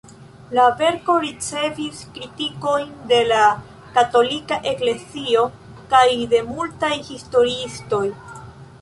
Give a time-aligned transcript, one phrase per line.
[0.57, 3.43] La verko ricevis kritikojn de la
[3.99, 5.47] Katolika Eklezio
[5.95, 6.05] kaj
[6.37, 8.05] de multaj historiistoj.